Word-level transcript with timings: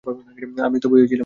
আমি 0.65 0.77
তো 0.79 0.87
ভয়েই 0.89 1.07
ছিলাম। 1.07 1.19